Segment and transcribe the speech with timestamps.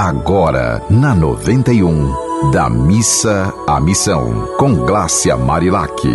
[0.00, 6.06] Agora, na 91, da missa à missão, com Glácia Marilac.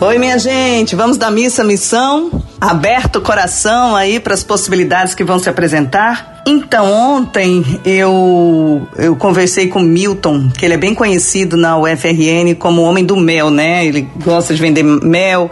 [0.00, 2.30] Oi, minha gente, vamos da missa à missão?
[2.60, 6.44] Aberto o coração aí para as possibilidades que vão se apresentar.
[6.46, 12.82] Então, ontem eu, eu conversei com Milton, que ele é bem conhecido na UFRN como
[12.82, 13.84] o homem do mel, né?
[13.84, 15.50] Ele gosta de vender mel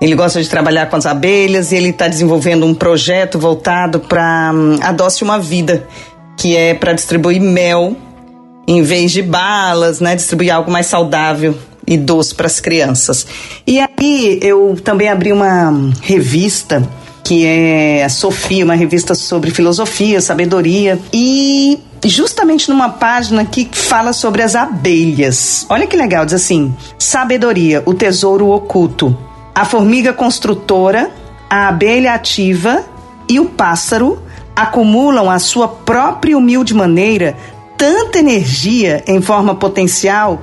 [0.00, 4.52] ele gosta de trabalhar com as abelhas e ele está desenvolvendo um projeto voltado para
[4.54, 5.86] um, a Doce Uma Vida,
[6.36, 7.96] que é para distribuir mel
[8.68, 10.14] em vez de balas, né?
[10.14, 13.26] Distribuir algo mais saudável e doce para as crianças.
[13.66, 16.86] E aí eu também abri uma revista
[17.24, 24.12] que é a Sofia, uma revista sobre filosofia, sabedoria e justamente numa página que fala
[24.12, 25.66] sobre as abelhas.
[25.68, 29.16] Olha que legal, diz assim: Sabedoria, o tesouro oculto
[29.56, 31.10] a formiga construtora,
[31.48, 32.84] a abelha ativa
[33.26, 34.22] e o pássaro
[34.54, 37.34] acumulam à sua própria humilde maneira
[37.74, 40.42] tanta energia em forma potencial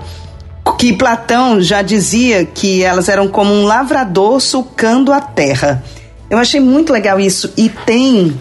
[0.80, 5.84] que Platão já dizia que elas eram como um lavrador sulcando a terra.
[6.28, 8.36] Eu achei muito legal isso e tem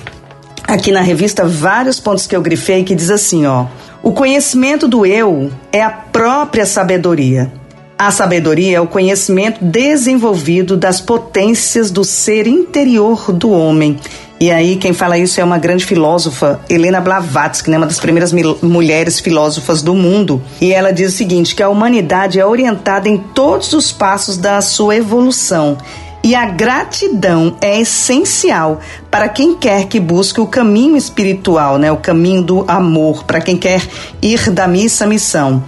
[0.66, 3.66] aqui na revista vários pontos que eu grifei que diz assim, ó:
[4.02, 7.52] o conhecimento do eu é a própria sabedoria.
[7.98, 13.98] A sabedoria é o conhecimento desenvolvido das potências do ser interior do homem.
[14.40, 18.32] E aí, quem fala isso é uma grande filósofa, Helena Blavatsky, né, uma das primeiras
[18.60, 20.42] mulheres filósofas do mundo.
[20.60, 24.60] E ela diz o seguinte: que a humanidade é orientada em todos os passos da
[24.60, 25.78] sua evolução
[26.24, 31.90] e a gratidão é essencial para quem quer que busque o caminho espiritual, né?
[31.90, 33.82] o caminho do amor, para quem quer
[34.22, 35.62] ir da missa à missão.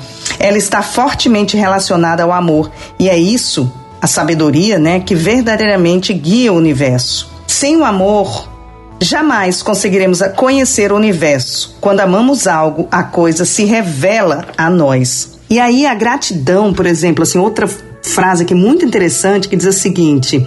[0.45, 6.53] Ela está fortemente relacionada ao amor e é isso, a sabedoria, né, que verdadeiramente guia
[6.53, 7.31] o universo.
[7.47, 8.47] Sem o amor,
[9.01, 11.79] jamais conseguiremos conhecer o universo.
[11.81, 15.39] Quando amamos algo, a coisa se revela a nós.
[15.49, 17.67] E aí a gratidão, por exemplo, assim, outra
[18.03, 20.47] frase aqui muito interessante que diz o seguinte: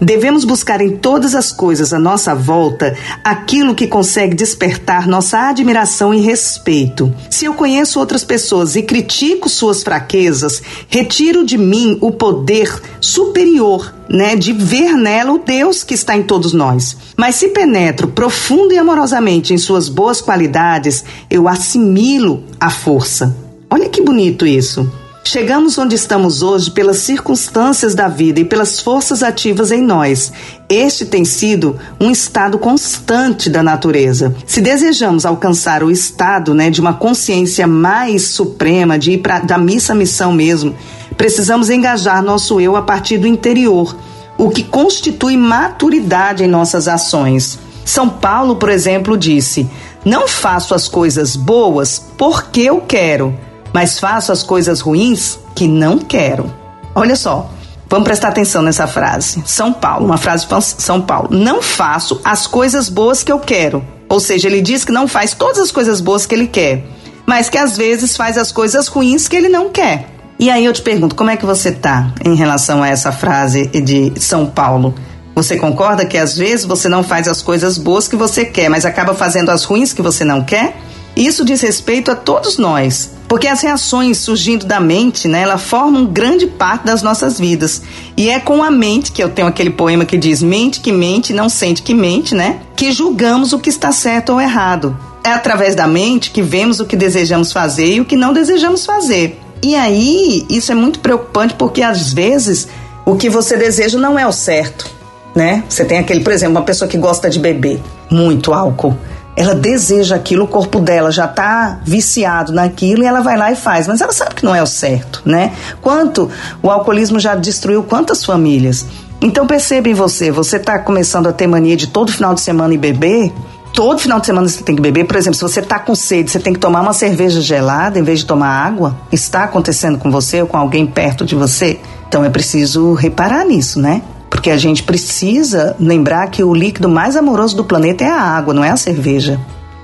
[0.00, 6.12] Devemos buscar em todas as coisas à nossa volta aquilo que consegue despertar nossa admiração
[6.12, 7.12] e respeito.
[7.30, 13.94] Se eu conheço outras pessoas e critico suas fraquezas, retiro de mim o poder superior,
[14.08, 16.96] né, de ver nela o Deus que está em todos nós.
[17.16, 23.34] Mas se penetro profundo e amorosamente em suas boas qualidades, eu assimilo a força.
[23.70, 24.90] Olha que bonito isso.
[25.26, 30.32] Chegamos onde estamos hoje pelas circunstâncias da vida e pelas forças ativas em nós.
[30.68, 34.32] Este tem sido um estado constante da natureza.
[34.46, 39.58] Se desejamos alcançar o estado né, de uma consciência mais suprema, de ir para da
[39.58, 40.76] missa à missão mesmo,
[41.16, 43.96] precisamos engajar nosso eu a partir do interior,
[44.38, 47.58] o que constitui maturidade em nossas ações.
[47.84, 49.68] São Paulo, por exemplo, disse:
[50.04, 53.36] Não faço as coisas boas porque eu quero
[53.72, 56.52] mas faço as coisas ruins que não quero.
[56.94, 57.50] Olha só,
[57.88, 59.42] vamos prestar atenção nessa frase.
[59.44, 61.28] São Paulo, uma frase de São Paulo.
[61.30, 63.84] Não faço as coisas boas que eu quero.
[64.08, 66.84] Ou seja, ele diz que não faz todas as coisas boas que ele quer,
[67.26, 70.08] mas que às vezes faz as coisas ruins que ele não quer.
[70.38, 73.66] E aí eu te pergunto, como é que você tá em relação a essa frase
[73.66, 74.94] de São Paulo?
[75.34, 78.86] Você concorda que às vezes você não faz as coisas boas que você quer, mas
[78.86, 80.76] acaba fazendo as ruins que você não quer?
[81.16, 83.16] Isso diz respeito a todos nós.
[83.26, 87.82] Porque as reações surgindo da mente, né, ela formam grande parte das nossas vidas.
[88.16, 91.32] E é com a mente, que eu tenho aquele poema que diz: mente que mente,
[91.32, 92.60] não sente que mente, né?
[92.76, 94.96] Que julgamos o que está certo ou errado.
[95.24, 98.86] É através da mente que vemos o que desejamos fazer e o que não desejamos
[98.86, 99.40] fazer.
[99.62, 102.68] E aí, isso é muito preocupante porque às vezes
[103.04, 104.86] o que você deseja não é o certo,
[105.34, 105.64] né?
[105.68, 108.96] Você tem aquele, por exemplo, uma pessoa que gosta de beber muito álcool
[109.36, 113.54] ela deseja aquilo, o corpo dela já está viciado naquilo e ela vai lá e
[113.54, 115.52] faz, mas ela sabe que não é o certo, né?
[115.82, 116.30] Quanto
[116.62, 118.86] o alcoolismo já destruiu quantas famílias?
[119.20, 122.72] Então perceba em você, você está começando a ter mania de todo final de semana
[122.72, 123.30] e beber?
[123.74, 126.30] Todo final de semana você tem que beber, por exemplo, se você está com sede,
[126.30, 128.96] você tem que tomar uma cerveja gelada em vez de tomar água?
[129.12, 131.78] Está acontecendo com você ou com alguém perto de você?
[132.08, 134.00] Então é preciso reparar nisso, né?
[134.46, 138.54] Porque a gente precisa lembrar que o líquido mais amoroso do planeta é a água,
[138.54, 139.40] não é a cerveja.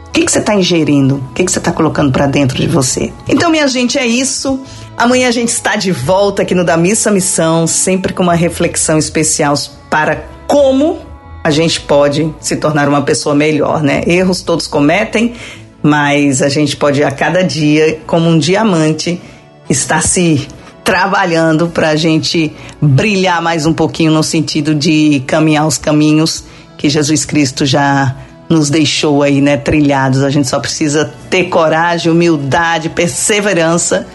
[0.07, 1.17] O que, você está ingerindo?
[1.17, 3.13] O que, que você está colocando para dentro de você?
[3.29, 4.61] Então, minha gente, é isso.
[4.97, 8.99] Amanhã a gente está de volta aqui no Da Missa Missão, sempre com uma reflexão
[8.99, 9.55] especial
[9.91, 11.01] para como
[11.43, 14.05] a gente pode se tornar uma pessoa melhor, né?
[14.07, 15.35] Erros todos cometem,
[15.83, 19.21] mas a gente pode a cada dia, como um diamante,
[19.69, 20.47] estar se
[20.85, 26.45] trabalhando para a gente brilhar mais um pouquinho no sentido de caminhar os caminhos
[26.77, 28.17] que Jesus Cristo já
[28.49, 30.23] nos deixou aí, né, trilhados.
[30.23, 34.07] A gente só precisa ter coragem, humildade, perseverança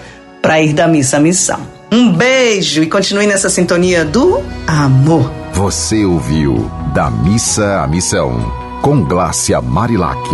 [0.41, 1.59] para ir da missa à missão.
[1.91, 5.31] Um beijo e continue nessa sintonia do amor.
[5.53, 10.29] Você ouviu Da Missa à Missão, com Glácia Marilac.